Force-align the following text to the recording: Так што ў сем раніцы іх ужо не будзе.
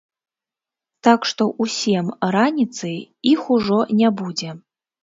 Так 1.09 1.27
што 1.31 1.43
ў 1.61 1.65
сем 1.75 2.09
раніцы 2.39 2.95
іх 3.35 3.41
ужо 3.59 3.79
не 4.03 4.09
будзе. 4.25 4.61